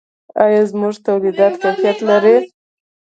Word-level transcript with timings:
آیا 0.45 0.61
زموږ 0.71 0.93
تولیدات 1.07 1.53
کیفیت 1.61 1.97
لري؟ 2.09 2.35